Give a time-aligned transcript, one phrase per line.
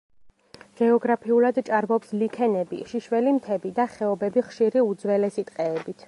[0.79, 5.97] გეოგრაფიულად, ჭარბობს ლიქენები, შიშველი მთები და ხეობები ხშირი, უძველესი ტყეებით.